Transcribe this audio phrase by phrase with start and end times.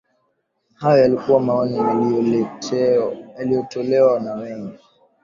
[0.75, 1.77] hayo yalikuwa maoni
[3.37, 4.79] yaliyotolewa na wengi